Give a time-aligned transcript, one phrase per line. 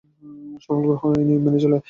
[0.61, 1.79] সকল গ্রহ এই নিয়ম মেনে চলে।